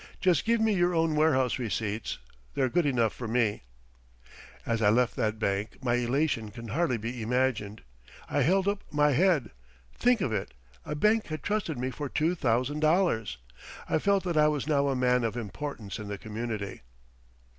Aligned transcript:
"Just 0.19 0.45
give 0.45 0.59
me 0.59 0.73
your 0.73 0.95
own 0.95 1.15
warehouse 1.15 1.59
receipts; 1.59 2.17
they're 2.55 2.69
good 2.69 2.87
enough 2.87 3.13
for 3.13 3.27
me." 3.27 3.61
As 4.65 4.81
I 4.81 4.89
left 4.89 5.15
that 5.15 5.37
bank, 5.37 5.77
my 5.83 5.93
elation 5.93 6.49
can 6.49 6.69
hardly 6.69 6.97
be 6.97 7.21
imagined. 7.21 7.83
I 8.27 8.41
held 8.41 8.67
up 8.67 8.83
my 8.91 9.11
head 9.11 9.51
think 9.93 10.19
of 10.21 10.33
it, 10.33 10.55
a 10.87 10.95
bank 10.95 11.27
had 11.27 11.43
trusted 11.43 11.77
me 11.77 11.91
for 11.91 12.09
$2,000! 12.09 13.37
I 13.87 13.99
felt 13.99 14.23
that 14.23 14.37
I 14.37 14.47
was 14.47 14.65
now 14.65 14.87
a 14.87 14.95
man 14.95 15.23
of 15.23 15.37
importance 15.37 15.99
in 15.99 16.07
the 16.07 16.17
community. 16.17 16.81